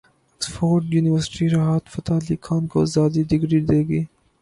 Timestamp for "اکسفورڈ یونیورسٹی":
0.35-1.45